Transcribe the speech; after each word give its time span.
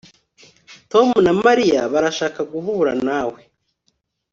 Tom 0.91 1.07
na 1.25 1.31
Mariya 1.45 1.81
barashaka 1.93 2.39
guhura 2.51 2.91
nawe 3.07 3.39